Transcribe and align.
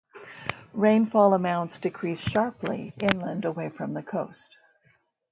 Rainfall 0.73 1.35
amounts 1.35 1.77
decrease 1.77 2.21
sharply 2.21 2.91
inland 2.99 3.45
away 3.45 3.69
from 3.69 3.93
the 3.93 4.01
coast. 4.01 4.57